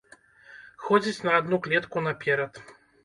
[0.85, 2.53] Ходзяць на адну клетку наперад.